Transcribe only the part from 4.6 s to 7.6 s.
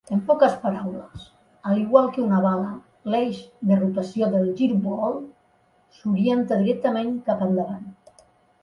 giro-ball s"orienta directament cap